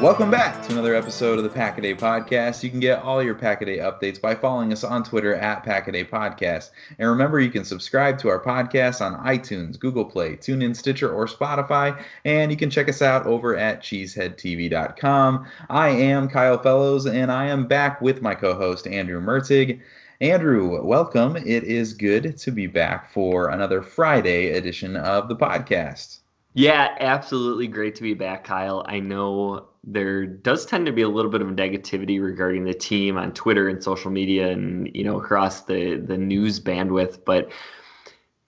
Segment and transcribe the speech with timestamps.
[0.00, 2.62] Welcome back to another episode of the Pack a Day Podcast.
[2.62, 5.64] You can get all your Pack a Day updates by following us on Twitter at
[5.64, 6.70] Pack a Day Podcast.
[7.00, 11.26] And remember, you can subscribe to our podcast on iTunes, Google Play, TuneIn, Stitcher, or
[11.26, 12.00] Spotify.
[12.24, 15.46] And you can check us out over at cheeseheadtv.com.
[15.68, 19.80] I am Kyle Fellows, and I am back with my co-host Andrew Mertig.
[20.20, 21.36] Andrew, welcome.
[21.36, 26.18] It is good to be back for another Friday edition of the podcast.
[26.54, 28.84] Yeah, absolutely great to be back, Kyle.
[28.86, 33.16] I know there does tend to be a little bit of negativity regarding the team
[33.16, 37.50] on Twitter and social media and you know across the the news bandwidth, but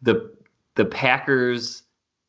[0.03, 0.35] the
[0.75, 1.83] the Packers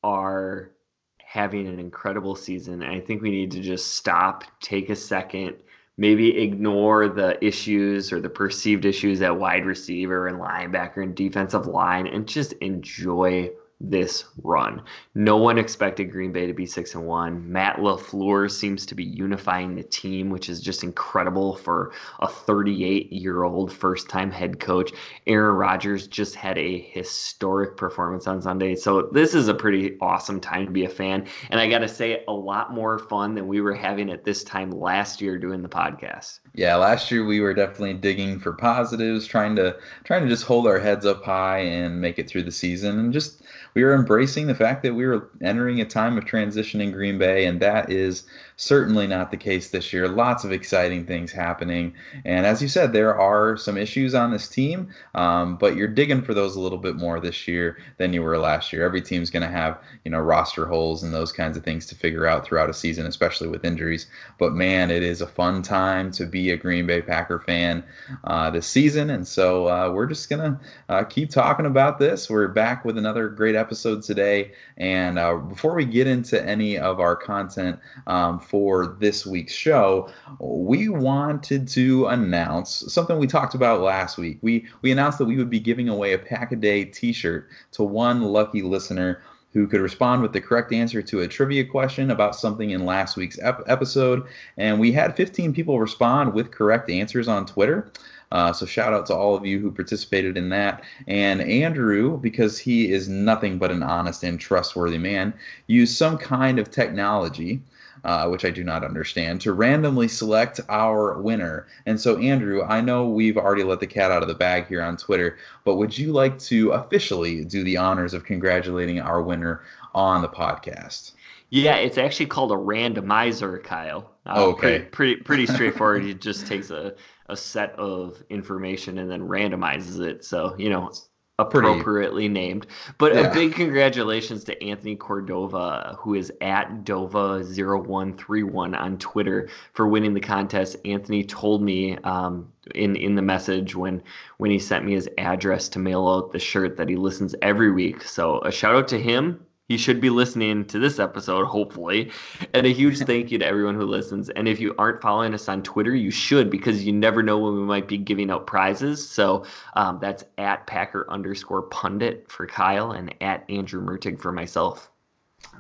[0.04, 0.72] are
[1.20, 2.84] having an incredible season.
[2.84, 5.56] And I think we need to just stop, take a second,
[5.98, 11.68] maybe ignore the issues or the perceived issues at wide receiver and linebacker and defensive
[11.68, 13.50] line and just enjoy
[13.84, 14.84] this run.
[15.16, 17.52] No one expected Green Bay to be 6 and 1.
[17.52, 23.74] Matt LaFleur seems to be unifying the team, which is just incredible for a 38-year-old
[23.74, 24.92] first-time head coach.
[25.26, 28.76] Aaron Rodgers just had a historic performance on Sunday.
[28.76, 31.88] So this is a pretty awesome time to be a fan, and I got to
[31.88, 35.62] say a lot more fun than we were having at this time last year doing
[35.62, 36.40] the podcast.
[36.54, 40.68] Yeah, last year we were definitely digging for positives, trying to trying to just hold
[40.68, 43.00] our heads up high and make it through the season.
[43.00, 43.42] And just
[43.74, 47.18] we were embracing the fact that we were entering a time of transition in Green
[47.18, 48.24] Bay, and that is
[48.62, 50.08] certainly not the case this year.
[50.08, 54.48] Lots of exciting things happening, and as you said, there are some issues on this
[54.48, 58.22] team, um, but you're digging for those a little bit more this year than you
[58.22, 58.86] were last year.
[58.86, 61.96] Every team's going to have you know roster holes and those kinds of things to
[61.96, 64.06] figure out throughout a season, especially with injuries.
[64.38, 67.84] But man, it is a fun time to be a Green Bay Packer fan
[68.24, 72.30] uh, this season, and so uh, we're just gonna uh, keep talking about this.
[72.30, 74.52] We're back with another great episode today.
[74.78, 80.10] And uh, before we get into any of our content um, for this week's show,
[80.40, 84.40] we wanted to announce something we talked about last week.
[84.42, 87.84] We we announced that we would be giving away a pack a day T-shirt to
[87.84, 92.36] one lucky listener who could respond with the correct answer to a trivia question about
[92.36, 94.26] something in last week's ep- episode.
[94.58, 97.90] And we had 15 people respond with correct answers on Twitter.
[98.34, 100.84] Uh, so shout out to all of you who participated in that.
[101.08, 105.34] And Andrew, because he is nothing but an honest and trustworthy man,
[105.68, 107.62] used some kind of technology
[108.04, 111.68] uh, which I do not understand, to randomly select our winner.
[111.86, 114.82] And so, Andrew, I know we've already let the cat out of the bag here
[114.82, 119.62] on Twitter, but would you like to officially do the honors of congratulating our winner
[119.94, 121.14] on the podcast?
[121.50, 124.10] Yeah, it's actually called a randomizer, Kyle.
[124.26, 124.80] Uh, okay.
[124.80, 126.06] Pretty, pretty, pretty straightforward.
[126.06, 126.96] it just takes a,
[127.28, 130.24] a set of information and then randomizes it.
[130.24, 130.92] So, you know,
[131.40, 132.68] appropriately named.
[132.98, 133.22] But yeah.
[133.22, 140.22] a big congratulations to Anthony Cordova, who is at Dova0131 on Twitter for winning the
[140.22, 140.78] contest.
[140.86, 144.04] Anthony told me um, in in the message when
[144.38, 147.72] when he sent me his address to mail out the shirt that he listens every
[147.72, 148.04] week.
[148.04, 152.12] So a shout out to him he should be listening to this episode, hopefully.
[152.54, 154.30] And a huge thank you to everyone who listens.
[154.30, 157.56] And if you aren't following us on Twitter, you should because you never know when
[157.56, 159.08] we might be giving out prizes.
[159.08, 164.90] So um, that's at Packer underscore pundit for Kyle and at Andrew Mertig for myself.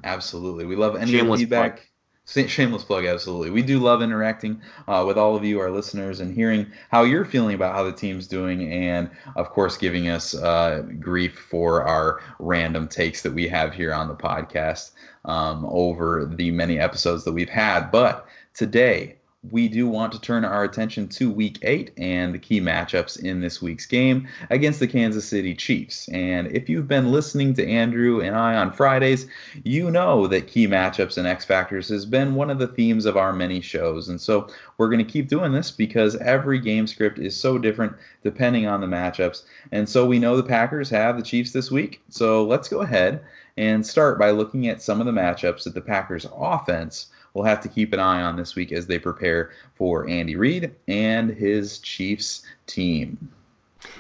[0.03, 0.65] Absolutely.
[0.65, 1.90] We love any feedback.
[2.33, 3.49] Shameless plug, absolutely.
[3.49, 7.25] We do love interacting uh, with all of you, our listeners, and hearing how you're
[7.25, 12.21] feeling about how the team's doing, and of course, giving us uh, grief for our
[12.39, 14.91] random takes that we have here on the podcast
[15.25, 17.91] um, over the many episodes that we've had.
[17.91, 19.17] But today,
[19.49, 23.41] we do want to turn our attention to week eight and the key matchups in
[23.41, 26.07] this week's game against the Kansas City Chiefs.
[26.09, 29.25] And if you've been listening to Andrew and I on Fridays,
[29.63, 33.17] you know that key matchups and X Factors has been one of the themes of
[33.17, 34.09] our many shows.
[34.09, 34.47] And so
[34.77, 38.79] we're going to keep doing this because every game script is so different depending on
[38.79, 39.43] the matchups.
[39.71, 42.03] And so we know the Packers have the Chiefs this week.
[42.09, 43.23] So let's go ahead
[43.57, 47.61] and start by looking at some of the matchups that the Packers offense we'll have
[47.61, 51.79] to keep an eye on this week as they prepare for Andy Reid and his
[51.79, 53.31] Chiefs team.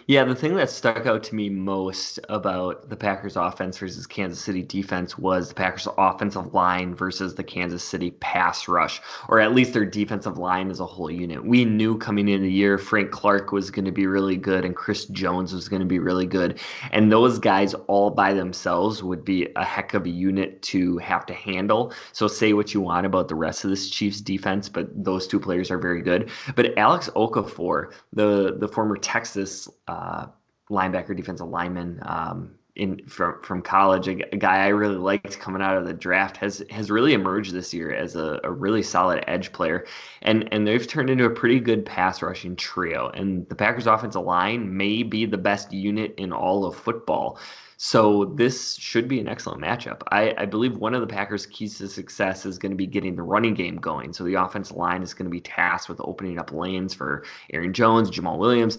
[0.07, 4.43] Yeah, the thing that stuck out to me most about the Packers offense versus Kansas
[4.43, 9.53] City defense was the Packers offensive line versus the Kansas City pass rush, or at
[9.53, 11.43] least their defensive line as a whole unit.
[11.43, 14.75] We knew coming into the year Frank Clark was going to be really good and
[14.75, 16.59] Chris Jones was going to be really good.
[16.91, 21.25] And those guys all by themselves would be a heck of a unit to have
[21.27, 21.93] to handle.
[22.11, 25.39] So say what you want about the rest of this Chiefs defense, but those two
[25.39, 26.29] players are very good.
[26.55, 30.27] But Alex Okafor, the the former Texas uh,
[30.69, 35.61] linebacker, defensive lineman um, in from from college, a, a, guy I really liked coming
[35.61, 39.23] out of the draft, has has really emerged this year as a, a, really solid
[39.27, 39.85] edge player,
[40.21, 43.09] and and they've turned into a pretty good pass rushing trio.
[43.09, 47.39] And the Packers' offensive line may be the best unit in all of football.
[47.83, 50.03] So this should be an excellent matchup.
[50.11, 53.15] I, I, believe one of the Packers' keys to success is going to be getting
[53.15, 54.13] the running game going.
[54.13, 57.73] So the offensive line is going to be tasked with opening up lanes for Aaron
[57.73, 58.77] Jones, Jamaal Williams,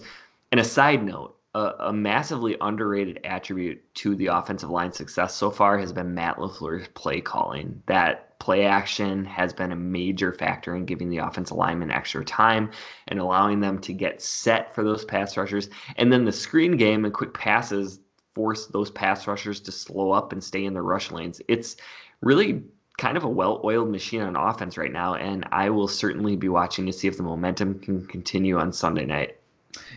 [0.53, 5.49] and a side note, a, a, massively underrated attribute to the offensive line success so
[5.49, 7.81] far has been Matt LaFleur's play calling.
[7.87, 12.69] That play action has been a major factor in giving the offensive lineman extra time
[13.07, 15.71] and allowing them to get set for those pass rushers.
[15.95, 17.99] And then the screen game and quick passes
[18.35, 21.41] force those pass rushers to slow up and stay in the rush lanes.
[21.47, 21.77] It's
[22.21, 22.61] really
[22.99, 26.85] kind of a well-oiled machine on offense right now, and I will certainly be watching
[26.85, 29.37] to see if the momentum can continue on Sunday night.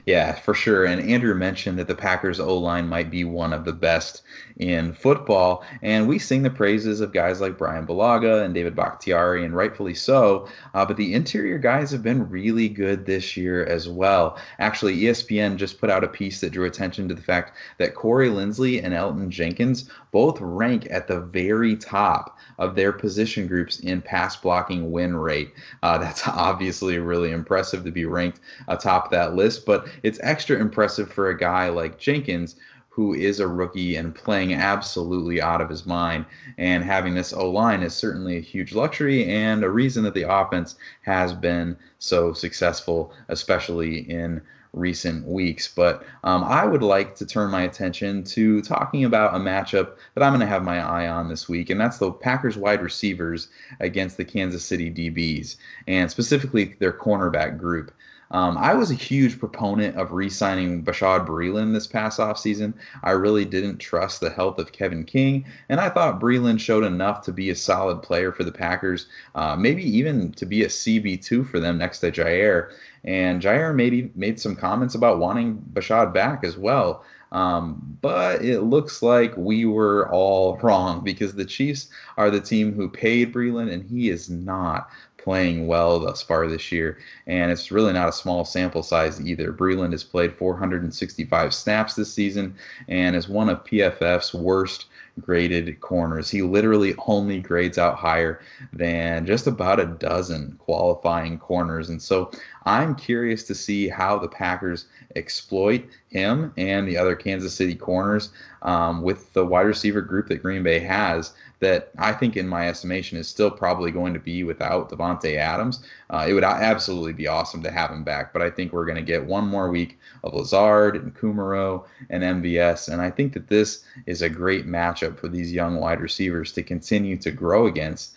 [0.07, 0.85] Yeah, for sure.
[0.85, 4.23] And Andrew mentioned that the Packers O line might be one of the best
[4.57, 5.65] in football.
[5.83, 9.95] And we sing the praises of guys like Brian Bulaga and David Bakhtiari, and rightfully
[9.95, 10.49] so.
[10.73, 14.39] Uh, but the interior guys have been really good this year as well.
[14.59, 18.29] Actually, ESPN just put out a piece that drew attention to the fact that Corey
[18.29, 24.01] Linsley and Elgton Jenkins both rank at the very top of their position groups in
[24.01, 25.53] pass blocking win rate.
[25.83, 31.13] Uh, that's obviously really impressive to be ranked atop that list, but it's extra impressive
[31.13, 32.57] for a guy like Jenkins
[32.97, 36.25] who is a rookie and playing absolutely out of his mind.
[36.57, 40.33] And having this O line is certainly a huge luxury and a reason that the
[40.33, 44.41] offense has been so successful, especially in
[44.73, 45.69] recent weeks.
[45.69, 50.23] But um, I would like to turn my attention to talking about a matchup that
[50.23, 53.49] I'm going to have my eye on this week, and that's the Packers wide receivers
[53.81, 55.57] against the Kansas City DBs,
[55.87, 57.93] and specifically their cornerback group.
[58.31, 62.75] Um, I was a huge proponent of re-signing Bashaud Breeland this past offseason.
[63.03, 67.23] I really didn't trust the health of Kevin King, and I thought Breeland showed enough
[67.23, 71.49] to be a solid player for the Packers, uh, maybe even to be a CB2
[71.49, 72.73] for them next to Jaire.
[73.05, 77.05] And Jaire made made some comments about wanting Bashaud back as well.
[77.33, 82.73] Um, but it looks like we were all wrong because the Chiefs are the team
[82.73, 84.89] who paid Breeland, and he is not
[85.27, 89.53] playing well thus far this year, and it's really not a small sample size either.
[89.53, 92.55] Breeland has played 465 snaps this season
[92.87, 94.87] and is one of PFF's worst
[95.21, 96.31] graded corners.
[96.31, 98.41] He literally only grades out higher
[98.73, 101.89] than just about a dozen qualifying corners.
[101.89, 102.31] And so
[102.65, 108.31] I'm curious to see how the Packers exploit him and the other Kansas City corners
[108.63, 112.69] um, with the wide receiver group that Green Bay has that I think, in my
[112.69, 115.83] estimation, is still probably going to be without Davante Adams.
[116.11, 118.97] Uh, it would absolutely be awesome to have him back, but I think we're going
[118.97, 123.49] to get one more week of Lazard and Kumerow and MVS, and I think that
[123.49, 128.16] this is a great matchup for these young wide receivers to continue to grow against.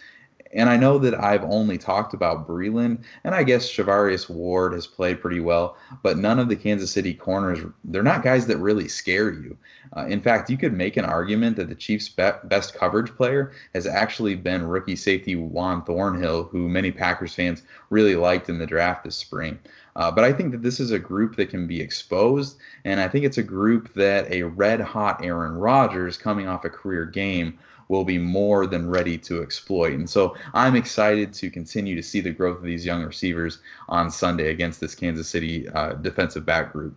[0.52, 4.88] And I know that I've only talked about Breeland, and I guess Charvarius Ward has
[4.88, 8.88] played pretty well, but none of the Kansas City corners, they're not guys that really
[8.88, 9.56] scare you.
[9.96, 13.52] Uh, in fact, you could make an argument that the Chiefs' be- best coverage player
[13.74, 18.66] has actually been rookie safety Juan Thornhill, who many Packers fans really liked in the
[18.66, 19.60] draft this spring.
[20.00, 23.10] Uh, but I think that this is a group that can be exposed, and I
[23.10, 27.60] think it's a group that a red hot Aaron Rodgers coming off a career game
[27.90, 29.92] will be more than ready to exploit.
[29.94, 34.10] And so I'm excited to continue to see the growth of these young receivers on
[34.10, 36.96] Sunday against this Kansas City uh, defensive back group.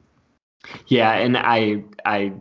[0.87, 2.35] Yeah, and I I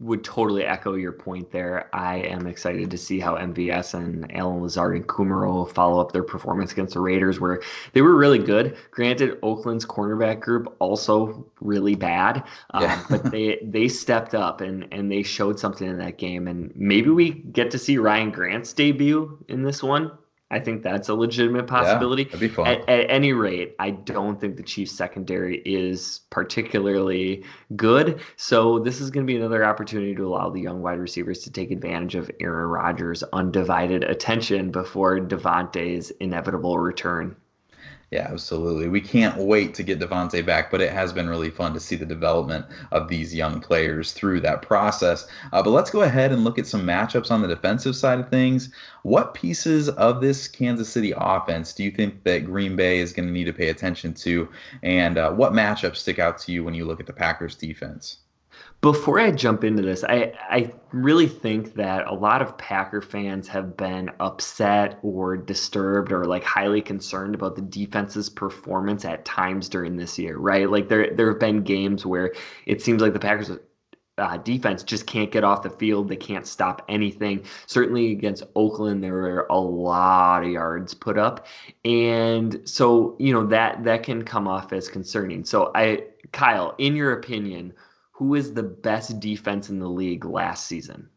[0.00, 1.88] would totally echo your point there.
[1.94, 6.22] I am excited to see how MVS and Allen Lazard and Kumerow follow up their
[6.22, 7.60] performance against the Raiders, where
[7.92, 8.78] they were really good.
[8.90, 13.04] Granted, Oakland's cornerback group also really bad, um, yeah.
[13.10, 16.48] but they they stepped up and and they showed something in that game.
[16.48, 20.12] And maybe we get to see Ryan Grant's debut in this one.
[20.52, 22.24] I think that's a legitimate possibility.
[22.24, 22.66] Yeah, that'd be fun.
[22.66, 27.44] At, at, any rate, I don't think the Chiefs secondary is particularly
[27.76, 28.20] good.
[28.36, 31.52] So this is going to be another opportunity to allow the young wide receivers to
[31.52, 37.36] take advantage of Aaron Rodgers' undivided attention before Davante's inevitable return.
[38.10, 38.88] Yeah, absolutely.
[38.88, 41.94] We can't wait to get Davante back, but it has been really fun to see
[41.94, 45.28] the development of these young players through that process.
[45.52, 48.28] Uh, but let's go ahead and look at some matchups on the defensive side of
[48.28, 48.70] things.
[49.02, 53.28] What pieces of this Kansas City offense do you think that Green Bay is going
[53.28, 54.48] to need to pay attention to?
[54.82, 58.16] And uh, what matchups stick out to you when you look at the Packers defense?
[58.80, 63.46] Before I jump into this, I, I really think that a lot of Packer fans
[63.48, 69.68] have been upset or disturbed or like highly concerned about the defense's performance at times
[69.68, 70.70] during this year, right?
[70.70, 72.32] Like there there have been games where
[72.64, 73.50] it seems like the Packers
[74.16, 76.08] uh, defense just can't get off the field.
[76.08, 77.44] They can't stop anything.
[77.66, 81.46] Certainly against Oakland, there were a lot of yards put up,
[81.84, 85.44] and so you know that that can come off as concerning.
[85.44, 87.74] So I, Kyle, in your opinion
[88.20, 91.08] who is the best defense in the league last season?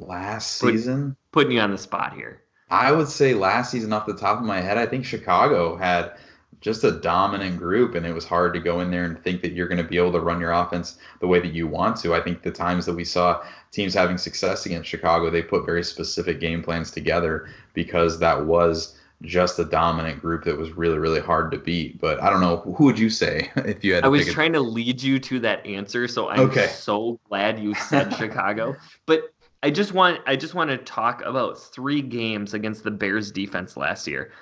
[0.00, 1.14] Last season?
[1.30, 2.42] Put, putting you on the spot here.
[2.70, 6.12] I would say last season, off the top of my head, I think Chicago had
[6.62, 9.52] just a dominant group, and it was hard to go in there and think that
[9.52, 12.14] you're going to be able to run your offense the way that you want to.
[12.14, 15.84] I think the times that we saw teams having success against Chicago, they put very
[15.84, 21.20] specific game plans together because that was just a dominant group that was really really
[21.20, 22.00] hard to beat.
[22.00, 24.04] But I don't know who would you say if you had.
[24.04, 24.58] I was trying a...
[24.58, 26.66] to lead you to that answer, so I'm okay.
[26.66, 28.76] so glad you said Chicago.
[29.06, 33.30] But I just want I just want to talk about three games against the Bears
[33.30, 34.32] defense last year.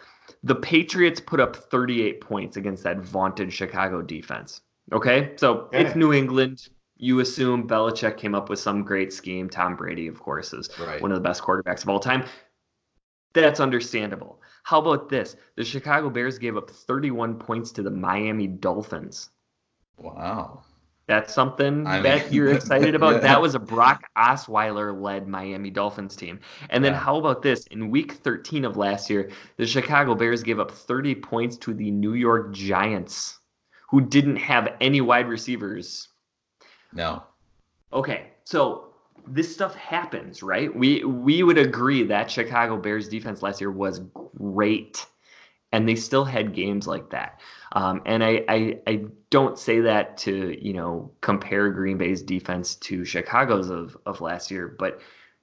[0.43, 4.61] The Patriots put up 38 points against that vaunted Chicago defense.
[4.93, 5.81] Okay, so yeah.
[5.81, 6.69] it's New England.
[6.97, 9.49] You assume Belichick came up with some great scheme.
[9.49, 11.01] Tom Brady, of course, is right.
[11.01, 12.25] one of the best quarterbacks of all time.
[13.33, 14.41] That's understandable.
[14.63, 15.37] How about this?
[15.57, 19.31] The Chicago Bears gave up 31 points to the Miami Dolphins.
[19.97, 20.63] Wow.
[21.11, 23.15] That's something I that mean, you're excited about.
[23.15, 23.21] Yeah.
[23.21, 26.39] That was a Brock Osweiler led Miami Dolphins team.
[26.69, 27.01] And then yeah.
[27.01, 27.67] how about this?
[27.67, 31.91] In week 13 of last year, the Chicago Bears gave up 30 points to the
[31.91, 33.41] New York Giants,
[33.91, 36.07] who didn't have any wide receivers.
[36.93, 37.25] No.
[37.93, 38.29] Okay.
[38.45, 38.90] So
[39.27, 40.75] this stuff happens, right?
[40.75, 44.01] We we would agree that Chicago Bears defense last year was
[44.39, 45.07] great,
[45.73, 47.41] and they still had games like that.
[47.73, 52.75] Um, and I, I I don't say that to you know compare Green Bay's defense
[52.77, 55.01] to Chicago's of of last year, but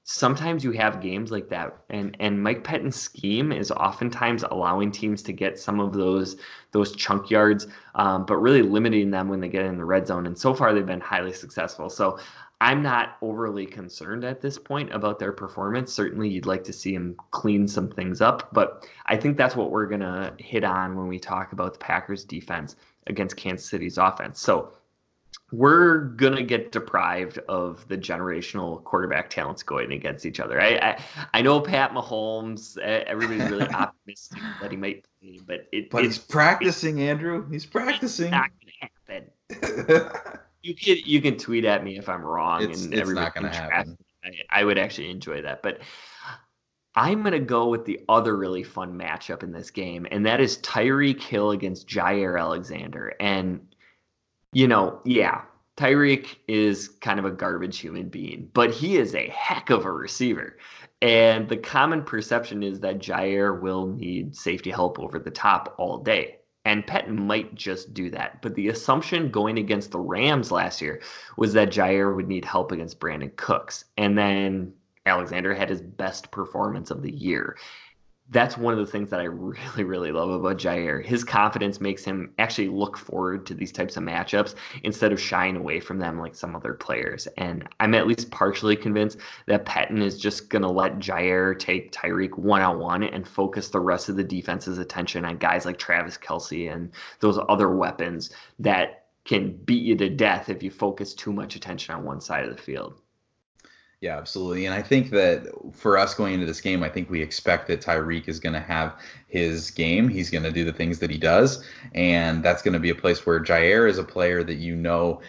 [0.10, 5.22] sometimes you have games like that and and Mike Pettine's scheme is oftentimes allowing teams
[5.24, 6.38] to get some of those
[6.72, 10.25] those chunk yards um, but really limiting them when they get in the red zone
[10.25, 12.17] and so far they've been highly successful so
[12.60, 15.94] I'm not overly concerned at this point about their performance.
[15.94, 19.70] Certainly, you'd like to see them clean some things up, but I think that's what
[19.70, 23.98] we're going to hit on when we talk about the Packers defense against Kansas City's
[24.00, 24.40] offense.
[24.40, 24.74] So,
[25.52, 30.60] we're going to get deprived of the generational quarterback talents going against each other.
[30.60, 31.04] I, I,
[31.36, 36.18] I know Pat Mahomes, everybody's really optimistic that he might play, but it, but he's
[36.18, 37.50] practicing, Andrew.
[37.50, 38.32] He's practicing.
[38.32, 38.74] not going
[39.50, 40.40] to happen.
[40.67, 43.50] you can you can tweet at me if I'm wrong, it's, and it's not going
[43.50, 43.97] to happen.
[44.24, 45.63] I, I would actually enjoy that.
[45.63, 45.79] But
[46.95, 50.41] I'm going to go with the other really fun matchup in this game, and that
[50.41, 53.13] is Tyreek Hill against Jaire Alexander.
[53.19, 53.74] And,
[54.51, 55.43] you know, yeah,
[55.77, 59.91] Tyreek is kind of a garbage human being, but he is a heck of a
[59.91, 60.57] receiver.
[61.01, 66.00] And the common perception is that Jair will need safety help over the top all
[66.00, 66.39] day.
[66.67, 68.41] And Pettine might just do that.
[68.41, 71.01] But the assumption going against the Rams last year
[71.38, 73.86] was that Jaire would need help against Brandin Cooks.
[73.97, 74.74] And then
[75.05, 77.55] Alexander had his best performance of the year
[78.29, 81.03] that's one of the things that I really, really love about Jaire.
[81.03, 85.55] His confidence makes him actually look forward to these types of matchups instead of shying
[85.55, 87.27] away from them like some other players.
[87.38, 91.91] And I'm at least partially convinced that Pettine is just going to let Jaire take
[91.91, 95.77] Tyreek one on one and focus the rest of the defense's attention on guys like
[95.77, 101.13] Travis Kelce and those other weapons that can beat you to death if you focus
[101.13, 103.01] too much attention on one side of the field.
[104.00, 104.66] Yeah, absolutely.
[104.68, 107.82] And I think that for us going into this game, I think we expect that
[107.82, 108.96] Tyreek is going to have
[109.27, 110.08] his game.
[110.08, 111.63] He's going to do the things that he does.
[111.96, 115.22] And that's going to be a place where Jaire is a player that you know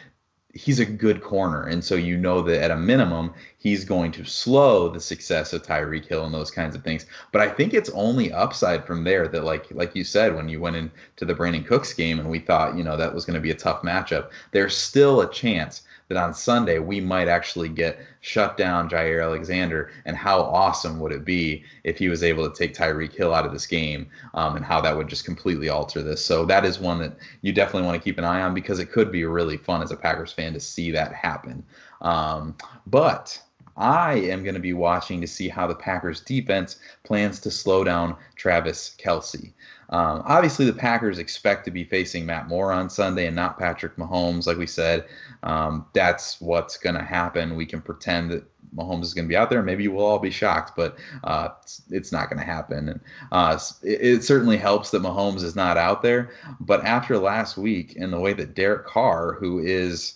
[0.53, 1.63] he's a good corner.
[1.65, 5.63] And so you know that at a minimum, he's going to slow the success of
[5.63, 7.07] Tyreek Hill and those kinds of things.
[7.33, 10.61] But I think it's only upside from there that like like you said, when you
[10.61, 13.41] went into the Brandin Cooks game and we thought, you know, that was going to
[13.41, 17.99] be a tough matchup, there's still a chance that on Sunday we might actually get
[18.21, 19.91] shut down Jaire Alexander.
[20.05, 23.47] And how awesome would it be if he was able to take Tyreek Hill out
[23.47, 26.25] of this game um, and how that would just completely alter this.
[26.25, 28.91] So that is one that you definitely want to keep an eye on because it
[28.91, 31.63] could be really fun as a Packers fan to see that happen.
[32.01, 33.41] Um, but
[33.77, 37.85] I am going to be watching to see how the Packers defense plans to slow
[37.85, 39.53] down Travis Kelce.
[39.91, 43.97] Um, obviously, the Packers expect to be facing Matt Moore on Sunday and not Patrick
[43.97, 45.07] Mahomes, like we said.
[45.43, 47.57] Um, that's what's going to happen.
[47.57, 48.45] We can pretend that
[48.77, 49.63] Mahomes is going to be out there.
[49.63, 52.89] Maybe we'll all be shocked, but uh, it's, it's, not going to happen.
[52.91, 53.01] And
[53.33, 56.31] uh, it, it, certainly helps that Mahomes is not out there.
[56.61, 60.15] But after last week and the way that Derek Carr, who is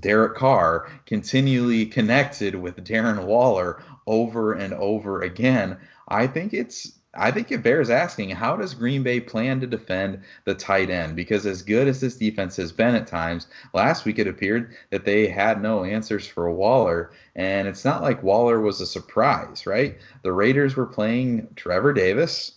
[0.00, 5.76] Derek Carr, continually connected with Darren Waller over and over again,
[6.08, 10.22] I think it's I think it bears asking how does Green Bay plan to defend
[10.44, 11.16] the tight end?
[11.16, 15.04] Because as good as this defense has been at times, last week it appeared that
[15.04, 17.10] they had no answers for Waller.
[17.34, 19.98] And it's not like Waller was a surprise, right?
[20.22, 22.52] The Raiders were playing Trevor Davis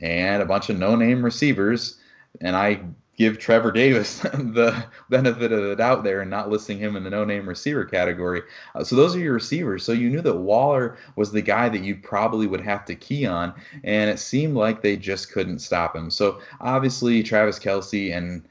[0.00, 1.98] and a bunch of no name receivers.
[2.40, 2.80] And I
[3.18, 7.10] give Trevor Davis the benefit of the doubt there and not listing him in the
[7.10, 8.42] no-name receiver category.
[8.74, 9.84] Uh, so those are your receivers.
[9.84, 13.26] So you knew that Waller was the guy that you probably would have to key
[13.26, 13.52] on,
[13.82, 16.10] and it seemed like they just couldn't stop him.
[16.10, 18.44] So obviously Travis Kelce and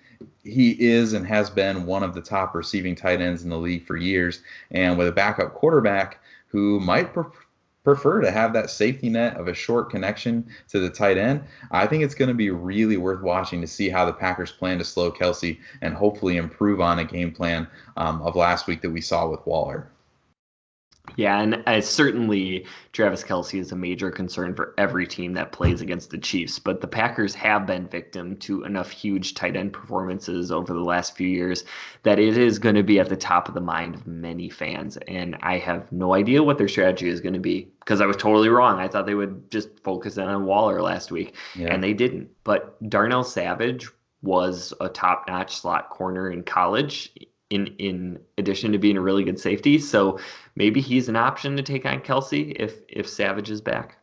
[0.43, 3.85] he is and has been one of the top receiving tight ends in the league
[3.85, 7.13] for years, and with a backup quarterback who might
[7.87, 11.87] prefer to have that safety net of a short connection to the tight end, I
[11.87, 14.83] think it's going to be really worth watching to see how the Packers plan to
[14.83, 18.99] slow Kelce and hopefully improve on a game plan um, of last week that we
[18.99, 19.89] saw with Waller.
[21.15, 25.81] Yeah, and uh, certainly Travis Kelce is a major concern for every team that plays
[25.81, 26.59] against the Chiefs.
[26.59, 31.15] But the Packers have been victim to enough huge tight end performances over the last
[31.15, 31.63] few years
[32.03, 34.97] that it is going to be at the top of the mind of many fans.
[35.07, 38.17] And I have no idea what their strategy is going to be because I was
[38.17, 38.79] totally wrong.
[38.79, 41.73] I thought they would just focus in on Waller last week, yeah.
[41.73, 42.29] and they didn't.
[42.43, 43.87] But Darnell Savage
[44.21, 47.13] was a top notch slot corner in college
[47.49, 49.79] in in addition to being a really good safety.
[49.79, 50.19] So
[50.55, 53.97] maybe he's an option to take on Kelce if if Savage is back.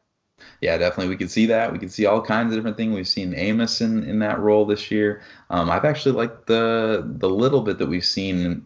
[0.61, 1.09] Yeah, definitely.
[1.09, 1.73] We can see that.
[1.73, 2.95] We can see all kinds of different things.
[2.95, 5.23] We've seen Amos in, in that role this year.
[5.51, 8.63] Um, I've actually liked the the little bit that we've seen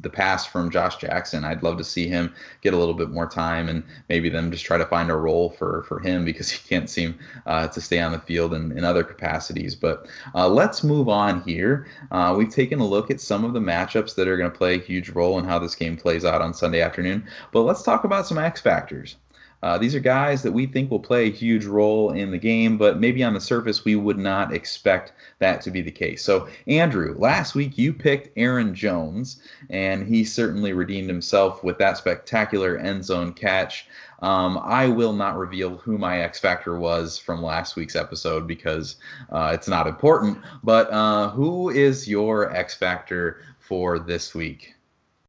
[0.00, 1.44] the pass from Josh Jackson.
[1.44, 4.64] I'd love to see him get a little bit more time and maybe them just
[4.64, 8.00] try to find a role for for him because he can't seem uh, to stay
[8.00, 9.74] on the field in, in other capacities.
[9.74, 11.86] But uh, let's move on here.
[12.10, 14.76] Uh, we've taken a look at some of the matchups that are going to play
[14.76, 17.26] a huge role in how this game plays out on Sunday afternoon.
[17.52, 19.16] But let's talk about some X factors.
[19.62, 22.78] Uh, these are guys that we think will play a huge role in the game,
[22.78, 26.22] but maybe on the surface we would not expect that to be the case.
[26.22, 31.96] So, Andrew, last week you picked Aaron Jones, and he certainly redeemed himself with that
[31.96, 33.88] spectacular end zone catch.
[34.20, 38.96] Um, I will not reveal who my X Factor was from last week's episode because
[39.30, 40.38] uh, it's not important.
[40.62, 44.74] But uh, who is your X Factor for this week?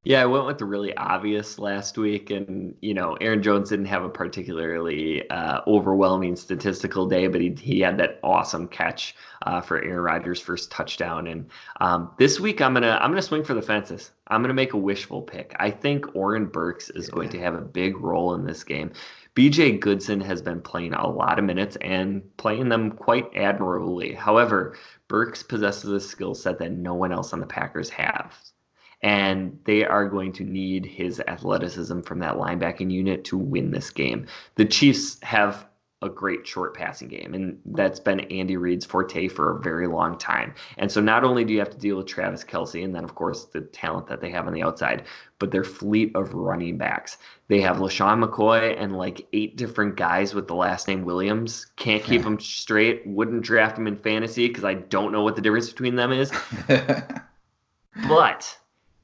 [0.06, 3.88] Yeah, I went with the really obvious last week, and you know, Aaron Jones didn't
[3.88, 9.14] have a particularly uh, overwhelming statistical day, but he he had that awesome catch
[9.46, 11.28] uh, for Aaron Rodgers' first touchdown.
[11.28, 11.50] And
[11.82, 14.12] um, this week, I'm gonna I'm gonna swing for the fences.
[14.28, 15.54] I'm gonna make a wishful pick.
[15.60, 17.16] I think Oren Burks is yeah.
[17.16, 18.94] going to have a big role in this game.
[19.36, 24.14] BJ Goodson has been playing a lot of minutes and playing them quite admirably.
[24.14, 24.78] However,
[25.10, 28.54] Burks possesses a skill set that no one else on the Packers has
[29.02, 33.90] and they are going to need his athleticism from that linebacking unit to win this
[33.92, 34.28] game.
[34.56, 35.66] The Chiefs have
[36.02, 40.18] a great short passing game, and that's been Andy Reid's forte for a very long
[40.18, 40.54] time.
[40.78, 43.16] And so not only do you have to deal with Travis Kelce, and then of
[43.16, 45.04] course the talent that they have on the outside,
[45.40, 47.18] but their fleet of running backs.
[47.50, 51.66] They have LeSean McCoy and like eight different guys with the last name Williams.
[51.76, 53.06] Can't keep them straight.
[53.06, 56.32] Wouldn't draft them in fantasy because I don't know what the difference between them is.
[58.08, 58.58] but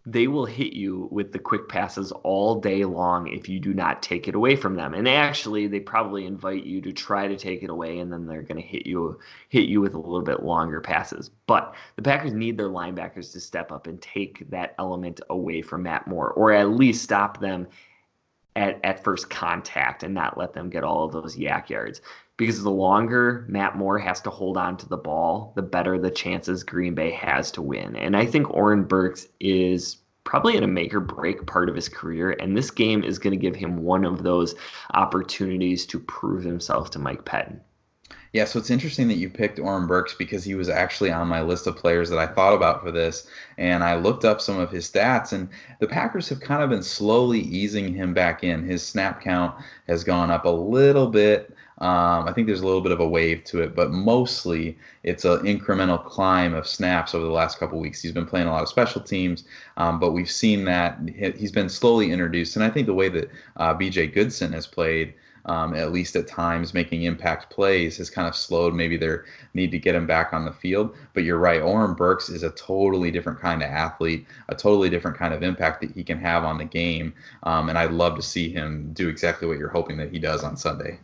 [0.06, 4.04] they will hit you with the quick passes all day long if you do not
[4.04, 4.94] take it away from them.
[4.94, 8.44] And actually, they probably invite you to try to take it away, and then they're
[8.44, 11.32] going to hit you hit you with a little bit longer passes.
[11.48, 15.84] But the Packers need their linebackers to step up and take that element away from
[15.84, 17.68] Matt Moore, or at least stop them
[18.56, 22.02] at, at first contact and not let them get all of those YAC yards.
[22.38, 26.12] Because the longer Matt Moore has to hold on to the ball, the better the
[26.12, 27.95] chances Green Bay has to win.
[27.95, 31.88] And I think Oren Burks is probably in a make or break part of his
[31.88, 32.32] career.
[32.32, 34.56] And this game is going to give him one of those
[34.93, 37.62] opportunities to prove himself to Mike Pettine.
[38.34, 41.41] Yeah, so it's interesting that you picked Oren Burks because he was actually on my
[41.41, 43.28] list of players that I thought about for this.
[43.58, 45.48] And I looked up some of his stats, and
[45.80, 48.65] the Packers have kind of been slowly easing him back in.
[48.65, 49.56] His snap count
[49.88, 51.56] has gone up a little bit.
[51.80, 55.26] Um, I think there's a little bit of a wave to it, but mostly it's
[55.26, 58.02] an incremental climb of snaps over the last couple weeks.
[58.02, 59.44] He's been playing a lot of special teams,
[59.76, 62.56] um, but we've seen that he's been slowly introduced.
[62.56, 64.08] And I think the way that uh, B.J.
[64.08, 65.16] Goodson has played,
[65.48, 69.72] um, at least at times, making impact plays has kind of slowed maybe their need
[69.72, 70.96] to get him back on the field.
[71.14, 75.18] But you're right, Oren Burks is a totally different kind of athlete, a totally different
[75.18, 77.14] kind of impact that he can have on the game.
[77.44, 80.42] Um, and I'd love to see him do exactly what you're hoping that he does
[80.42, 81.00] on Sunday.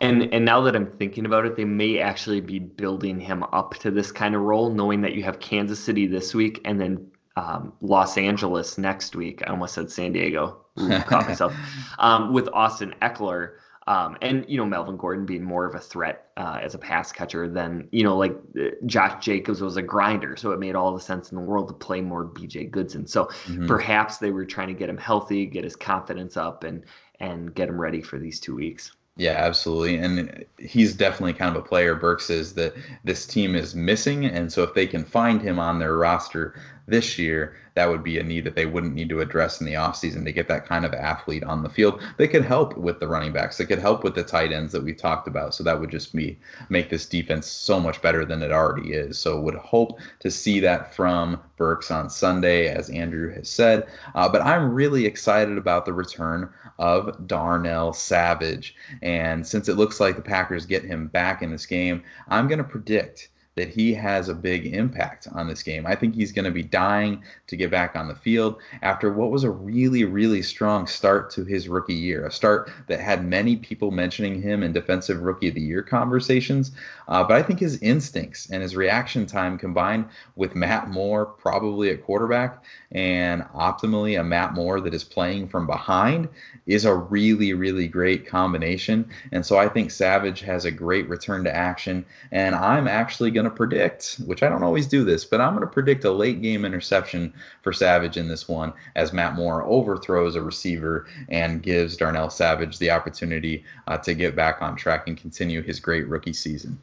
[0.00, 3.74] And and now that I'm thinking about it, they may actually be building him up
[3.80, 7.10] to this kind of role, knowing that you have Kansas City this week and then
[7.36, 9.42] um, Los Angeles next week.
[9.46, 10.64] I almost said San Diego.
[10.80, 11.54] Ooh, caught myself.
[11.98, 16.30] Um, with Austin Ekeler, Um, and you know Melvin Gordon being more of a threat
[16.36, 20.36] uh, as a pass catcher than you know like uh, Josh Jacobs was a grinder,
[20.36, 22.66] so it made all the sense in the world to play more B.J.
[22.66, 23.06] Goodson.
[23.06, 23.66] So mm-hmm.
[23.66, 26.84] perhaps they were trying to get him healthy, get his confidence up, and
[27.18, 28.92] and get him ready for these two weeks.
[29.20, 29.98] Yeah, absolutely.
[29.98, 34.24] And he's definitely kind of a player, Burks is, that this team is missing.
[34.24, 36.58] And so if they can find him on their roster
[36.90, 39.74] this year, that would be a need that they wouldn't need to address in the
[39.74, 42.02] offseason to get that kind of athlete on the field.
[42.16, 43.56] They could help with the running backs.
[43.56, 45.54] They could help with the tight ends that we talked about.
[45.54, 49.18] So that would just be make this defense so much better than it already is.
[49.18, 53.86] So would hope to see that from Burks on Sunday, as Andrew has said.
[54.14, 58.74] Uh, but I'm really excited about the return of Darnell Savage.
[59.00, 62.58] And since it looks like the Packers get him back in this game, I'm going
[62.58, 63.28] to predict
[63.60, 65.86] that he has a big impact on this game.
[65.86, 69.30] I think he's going to be dying to get back on the field after what
[69.30, 73.56] was a really, really strong start to his rookie year, a start that had many
[73.56, 76.72] people mentioning him in Defensive Rookie of the Year conversations.
[77.06, 81.90] Uh, but I think his instincts and his reaction time combined with Matt Moore probably
[81.90, 86.28] at quarterback and optimally a Matt Moore that is playing from behind
[86.66, 89.10] is a really, really great combination.
[89.32, 92.06] And so I think Savage has a great return to action.
[92.32, 95.66] And I'm actually going to predict, which I don't always do this, but I'm going
[95.66, 97.32] to predict a late game interception
[97.62, 102.78] for Savage in this one as Matt Moore overthrows a receiver and gives Darnell Savage
[102.78, 106.78] the opportunity uh, to get back on track and continue his great rookie season.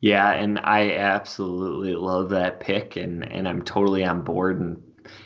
[0.00, 4.60] Yeah, and I absolutely love that pick, and and I'm totally on board.
[4.60, 4.82] And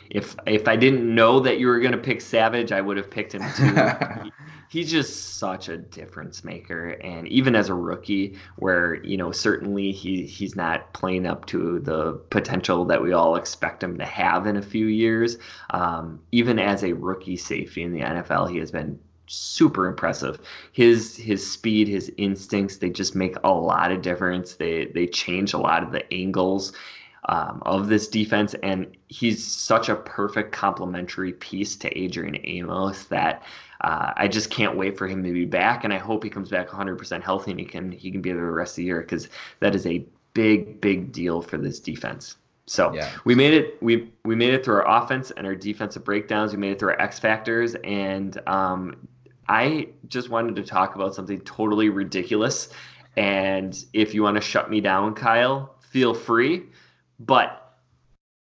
[0.09, 3.09] if if I didn't know that you were going to pick Savage, I would have
[3.09, 4.31] picked him too.
[4.71, 9.91] he's just such a difference maker, and even as a rookie, where you know certainly
[9.91, 14.47] he he's not playing up to the potential that we all expect him to have
[14.47, 15.37] in a few years.
[15.71, 20.39] Um, even as a rookie safety in the NFL, he has been super impressive.
[20.71, 24.55] His his speed, his instincts, they just make a lot of difference.
[24.55, 26.73] They they change a lot of the angles
[27.25, 33.43] um, of this defense, and he's such a perfect complementary piece to Adrian Amos that
[33.81, 36.49] uh, I just can't wait for him to be back, and I hope he comes
[36.49, 39.01] back 100% healthy and he can he can be there the rest of the year
[39.01, 39.29] because
[39.59, 42.37] that is a big big deal for this defense.
[42.65, 43.11] So yeah.
[43.25, 43.81] we made it.
[43.81, 46.53] We we made it through our offense and our defensive breakdowns.
[46.53, 49.07] We made it through our X factors, and um,
[49.47, 52.69] I just wanted to talk about something totally ridiculous.
[53.17, 56.63] And if you want to shut me down, Kyle, feel free.
[57.25, 57.75] But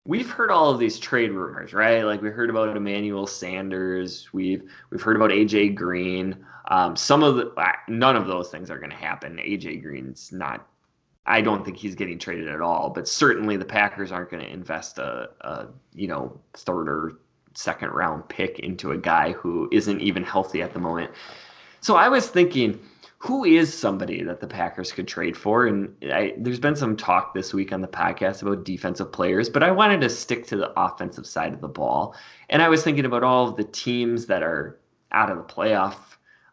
[0.06, 2.04] we've heard all of these trade rumors, right?
[2.04, 4.30] Like we heard about Emmanuel Sanders.
[4.34, 6.46] We've we've heard about AJ Green.
[6.70, 7.54] Um, some of the
[7.88, 9.38] none of those things are going to happen.
[9.38, 10.68] AJ Green's not
[11.28, 12.90] I don't think he's getting traded at all.
[12.90, 17.20] But certainly the Packers aren't going to invest a, a you know third or
[17.54, 21.12] second round pick into a guy who isn't even healthy at the moment.
[21.82, 22.80] So I was thinking,
[23.20, 25.66] who is somebody that the Packers could trade for?
[25.66, 29.64] And I, there's been some talk this week on the podcast about defensive players, but
[29.64, 32.16] I wanted to stick to the offensive side of the ball.
[32.50, 34.80] And I was thinking about all of the teams that are
[35.12, 35.96] out of the playoff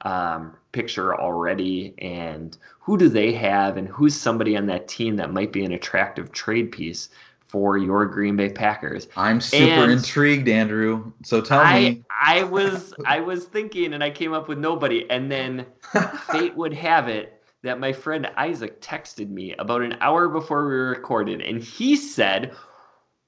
[0.02, 5.32] um, picture already and who do they have and who's somebody on that team that
[5.32, 7.08] might be an attractive trade piece
[7.54, 9.06] for your Green Bay Packers.
[9.16, 11.12] I'm super and intrigued, Andrew.
[11.22, 12.04] So tell I, me.
[12.10, 15.64] I was I was thinking and I came up with nobody and then
[16.32, 20.74] fate would have it that my friend Isaac texted me about an hour before we
[20.74, 22.56] recorded and he said,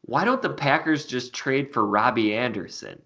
[0.03, 3.01] "Why don't the Packers just trade for Robby Anderson?"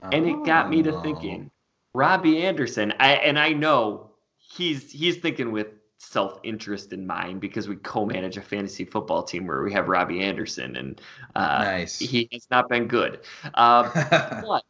[0.00, 1.02] And it got me to oh.
[1.02, 1.50] thinking,
[1.92, 5.66] Robby Anderson, I, and I know he's he's thinking with
[6.02, 10.20] self interest in mind because we co-manage a fantasy football team where we have Robby
[10.20, 11.00] Anderson, and
[11.34, 11.98] uh, nice.
[11.98, 13.20] he has not been good.
[13.54, 14.64] Uh, but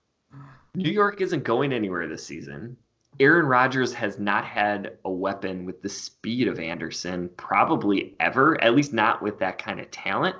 [0.74, 2.76] New York isn't going anywhere this season.
[3.20, 8.74] Aaron Rodgers has not had a weapon with the speed of Anderson probably ever, at
[8.74, 10.36] least not with that kind of talent.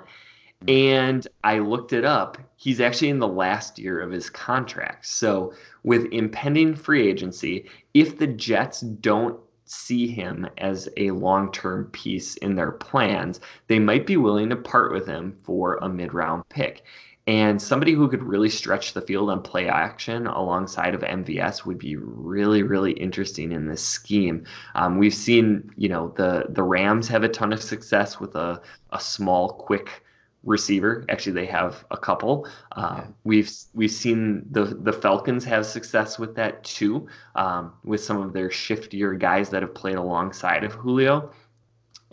[0.67, 2.37] And I looked it up.
[2.55, 5.05] He's actually in the last year of his contract.
[5.05, 5.53] So,
[5.83, 9.37] with impending free agency, if the Jets don't
[9.73, 14.55] see him as a long term piece in their plans, they might be willing to
[14.55, 16.83] part with him for a mid round pick.
[17.25, 21.77] And somebody who could really stretch the field on play action alongside of MVS would
[21.77, 24.45] be really, really interesting in this scheme.
[24.75, 28.61] Um, we've seen, you know, the the Rams have a ton of success with a,
[28.91, 30.02] a small, quick
[30.43, 31.05] receiver.
[31.09, 32.47] Actually, they have a couple.
[32.73, 33.07] Um, yeah.
[33.23, 38.33] We've we've seen the the Falcons have success with that too, um, with some of
[38.33, 41.31] their shiftier guys that have played alongside of Julio.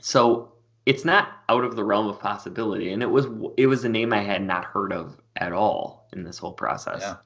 [0.01, 0.53] So
[0.87, 4.13] it's not out of the realm of possibility, and it was it was a name
[4.13, 7.01] I had not heard of at all in this whole process.
[7.03, 7.17] Yeah.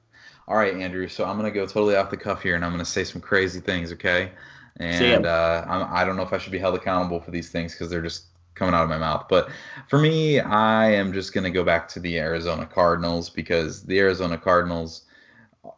[0.47, 1.07] All right, Andrew.
[1.07, 3.59] So I'm gonna go totally off the cuff here, and I'm gonna say some crazy
[3.59, 3.91] things.
[3.93, 4.31] Okay.
[4.77, 7.71] And uh, I'm, I don't know if I should be held accountable for these things
[7.71, 9.27] because they're just coming out of my mouth.
[9.29, 9.49] But
[9.87, 13.99] for me, I am just going to go back to the Arizona Cardinals because the
[13.99, 15.03] Arizona Cardinals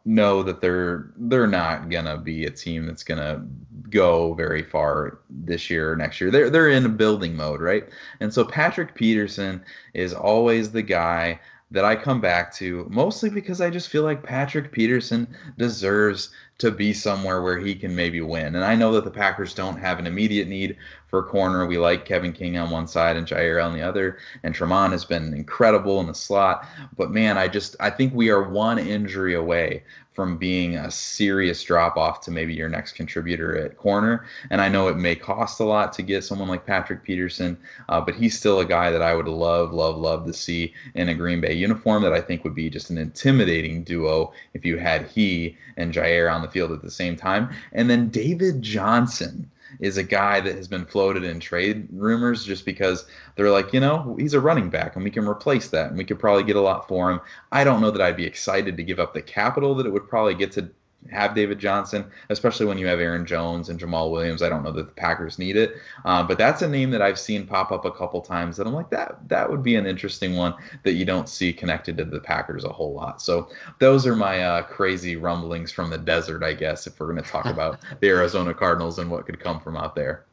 [0.04, 3.42] know that they're they're not going to be a team that's going to
[3.90, 6.30] go very far this year or next year.
[6.30, 7.88] They're they're in a building mode, right?
[8.20, 9.62] And so Patrick Peterson
[9.94, 14.22] is always the guy that I come back to mostly because I just feel like
[14.22, 18.56] Patrick Peterson deserves to be somewhere where he can maybe win.
[18.56, 20.76] And I know that the Packers don't have an immediate need
[21.08, 21.66] for corner.
[21.66, 25.04] We like Kevin King on one side and Jaire on the other, and Tramon has
[25.04, 26.66] been incredible in the slot.
[26.96, 29.82] But man, I just I think we are one injury away
[30.18, 34.26] from being a serious drop off to maybe your next contributor at corner.
[34.50, 37.56] And I know it may cost a lot to get someone like Patrick Peterson,
[37.88, 41.08] uh, but he's still a guy that I would love, love, love to see in
[41.08, 44.76] a Green Bay uniform that I think would be just an intimidating duo if you
[44.76, 47.50] had he and Jaire on the field at the same time.
[47.72, 49.48] And then David Johnson
[49.80, 53.80] is a guy that has been floated in trade rumors just because they're like, you
[53.80, 56.56] know, he's a running back and we can replace that and we could probably get
[56.56, 57.20] a lot for him.
[57.52, 60.08] I don't know that I'd be excited to give up the capital that it would
[60.08, 60.70] probably get to
[61.10, 64.42] have David Johnson, especially when you have Aaron Jones and Jamaal Williams.
[64.42, 67.18] I don't know that the Packers need it, uh, but that's a name that I've
[67.18, 70.36] seen pop up a couple times that I'm like that that would be an interesting
[70.36, 73.22] one that you don't see connected to the Packers a whole lot.
[73.22, 77.22] So those are my uh, crazy rumblings from the desert, I guess, if we're going
[77.22, 80.24] to talk about the Arizona Cardinals and what could come from out there.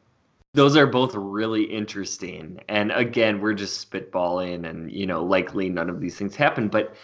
[0.54, 2.60] Those are both really interesting.
[2.68, 6.68] And again, we're just spitballing and, you know, likely none of these things happen.
[6.68, 6.94] But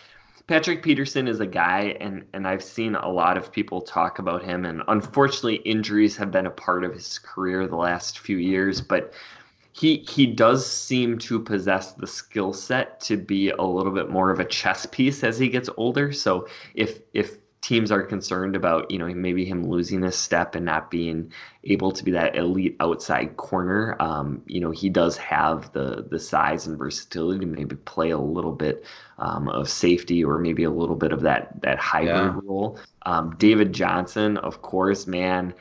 [0.52, 4.44] Patrick Peterson is a guy, and and I've seen a lot of people talk about
[4.44, 8.78] him, and unfortunately, injuries have been a part of his career the last few years.
[8.78, 9.14] But
[9.72, 14.30] he he does seem to possess the skill set to be a little bit more
[14.30, 16.12] of a chess piece as he gets older.
[16.12, 20.66] So if if teams are concerned about, you know, maybe him losing a step and
[20.66, 23.96] not being able to be that elite outside corner.
[24.00, 28.18] Um, you know, he does have the the size and versatility to maybe play a
[28.18, 28.84] little bit
[29.16, 32.40] um, of safety or maybe a little bit of that that hybrid yeah.
[32.42, 32.78] role.
[33.06, 35.54] Um, David Johnson, of course, man.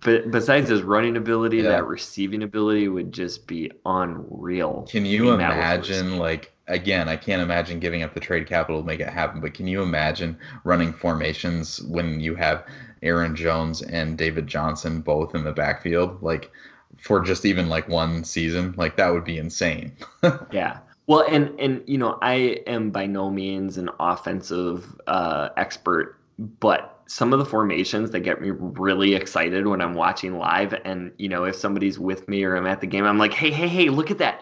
[0.00, 1.70] But besides his running ability, yeah.
[1.70, 4.86] that receiving ability would just be unreal.
[4.88, 9.00] Can you imagine like again, I can't imagine giving up the trade capital to make
[9.00, 9.40] it happen.
[9.40, 12.66] But can you imagine running formations when you have
[13.02, 16.22] Aaron Jones and David Johnson both in the backfield?
[16.22, 16.50] Like
[16.98, 19.92] for just even like one season, like that would be insane.
[20.52, 20.78] yeah.
[21.06, 27.02] Well, and and you know, I am by no means an offensive uh, expert, but
[27.06, 31.28] some of the formations that get me really excited when I'm watching live, and you
[31.28, 33.90] know, if somebody's with me or I'm at the game, I'm like, hey, hey, hey,
[33.90, 34.40] look at that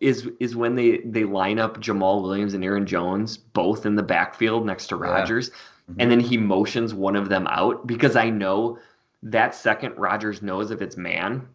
[0.00, 4.02] is is when they they line up Jamaal Williams and Aaron Jones both in the
[4.02, 5.92] backfield next to Rodgers, yeah.
[5.92, 6.00] mm-hmm.
[6.00, 8.78] and then he motions one of them out because I know
[9.22, 11.46] that second Rodgers knows if it's man.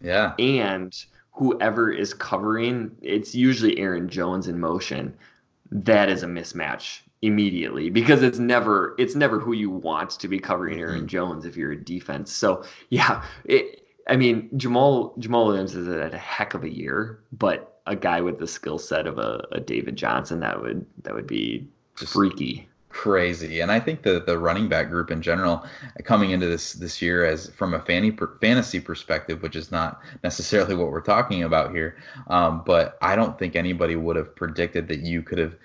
[0.00, 0.34] Yeah.
[0.38, 0.94] And
[1.32, 5.16] whoever is covering, it's usually Aaron Jones in motion.
[5.70, 10.38] That is a mismatch immediately because it's never it's never who you want to be
[10.38, 11.06] covering Aaron mm-hmm.
[11.06, 12.30] Jones if you're a defense.
[12.30, 17.20] So yeah, it, I mean Jamal Jamaal Williams is at a heck of a year,
[17.32, 21.14] but a guy with the skill set of a, a David Johnson, that would that
[21.14, 21.66] would be
[21.96, 23.60] Just freaky crazy.
[23.60, 25.64] And I think the the running back group in general
[26.04, 30.76] coming into this this year as from a fanny, fantasy perspective, which is not necessarily
[30.76, 31.96] what we're talking about here,
[32.28, 35.56] um, but I don't think anybody would have predicted that you could have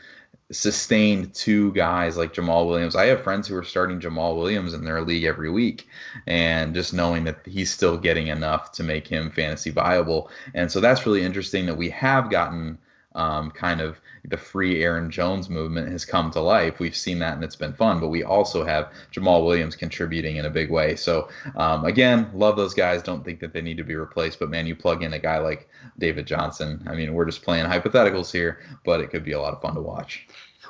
[0.51, 2.95] sustained two guys like Jamaal Williams.
[2.95, 5.87] I have friends who are starting Jamaal Williams in their league every week,
[6.25, 10.29] and just knowing that he's still getting enough to make him fantasy viable.
[10.53, 12.79] And so that's really interesting that we have gotten
[13.15, 16.79] um, kind of the free Aaron Jones movement has come to life.
[16.79, 20.45] We've seen that and it's been fun, but we also have Jamaal Williams contributing in
[20.45, 20.95] a big way.
[20.95, 23.01] So, um, again, love those guys.
[23.01, 25.39] Don't think that they need to be replaced, but man, you plug in a guy
[25.39, 26.85] like David Johnson.
[26.87, 29.75] I mean, we're just playing hypotheticals here, but it could be a lot of fun
[29.75, 30.27] to watch.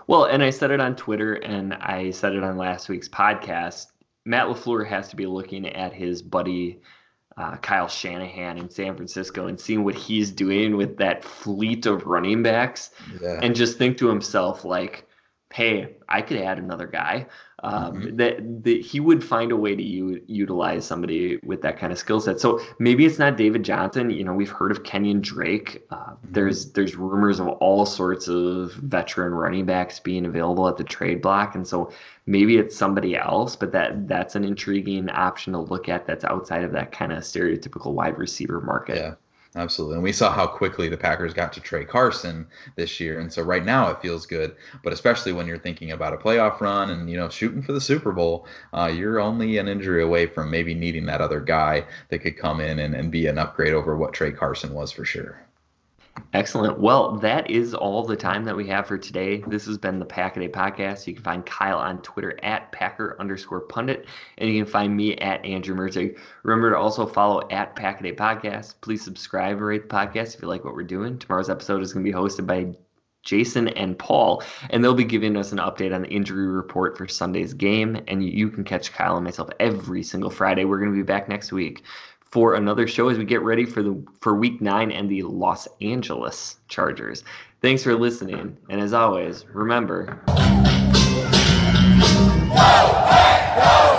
[0.07, 3.87] Well, and I said it on Twitter and I said it on last week's podcast.
[4.25, 6.79] Matt LaFleur has to be looking at his buddy
[7.39, 12.05] uh, Kyle Shanahan in San Francisco and seeing what he's doing with that fleet of
[12.05, 13.39] running backs yeah.
[13.41, 15.07] and just think to himself, like,
[15.53, 17.27] hey, I could add another guy.
[17.61, 18.15] Um, mm-hmm.
[18.17, 21.99] that, that he would find a way to u- utilize somebody with that kind of
[21.99, 22.39] skill set.
[22.39, 24.09] So maybe it's not David Johnson.
[24.09, 25.83] You know, we've heard of Kenyan Drake.
[25.89, 26.31] Uh, mm-hmm.
[26.31, 31.21] There's there's rumors of all sorts of veteran running backs being available at the trade
[31.21, 31.91] block, and so
[32.25, 33.55] maybe it's somebody else.
[33.55, 36.05] But that that's an intriguing option to look at.
[36.05, 38.97] That's outside of that kind of stereotypical wide receiver market.
[38.97, 39.13] Yeah.
[39.55, 39.95] Absolutely.
[39.95, 43.19] And we saw how quickly the Packers got to Tra Carson this year.
[43.19, 44.55] And so right now it feels good.
[44.83, 47.81] But especially when you're thinking about a playoff run and, you know, shooting for the
[47.81, 52.19] Super Bowl, uh, you're only an injury away from maybe needing that other guy that
[52.19, 55.41] could come in and, and be an upgrade over what Tra Carson was for sure.
[56.33, 56.79] Excellent.
[56.79, 59.43] Well, that is all the time that we have for today.
[59.47, 61.07] This has been the Pack a podcast.
[61.07, 64.05] You can find Kyle on Twitter at Packer underscore pundit,
[64.37, 66.17] and you can find me at Andrew Mertig.
[66.43, 68.75] Remember to also follow at Pack a podcast.
[68.81, 71.17] Please subscribe and rate the podcast if you like what we're doing.
[71.17, 72.73] Tomorrow's episode is going to be hosted by
[73.23, 77.07] Jason and Paul, and they'll be giving us an update on the injury report for
[77.07, 78.01] Sunday's game.
[78.07, 80.65] And you can catch Kyle and myself every single Friday.
[80.65, 81.83] We're going to be back next week
[82.31, 85.67] for another show as we get ready for the for week nine and the Los
[85.81, 87.23] Angeles Chargers.
[87.61, 90.21] Thanks for listening, and as always, remember.
[92.49, 93.98] Go, hey, go!